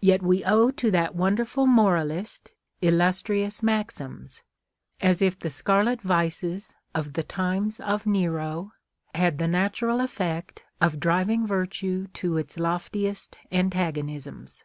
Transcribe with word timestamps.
Yet 0.00 0.20
we 0.20 0.42
owe 0.42 0.72
to 0.72 0.90
that 0.90 1.14
wonderful 1.14 1.64
moralist 1.68 2.54
illustrious 2.82 3.62
maxims; 3.62 4.42
as 5.00 5.22
if 5.22 5.38
the 5.38 5.48
scar 5.48 5.84
let 5.84 6.02
vices 6.02 6.74
of 6.92 7.12
the 7.12 7.22
times 7.22 7.78
of 7.78 8.04
Nero 8.04 8.72
had 9.14 9.38
the 9.38 9.46
natural 9.46 10.00
effect 10.00 10.64
of 10.80 10.98
driving 10.98 11.46
virtue 11.46 12.08
to 12.14 12.36
its 12.36 12.58
loftiest 12.58 13.38
antagonisms. 13.52 14.64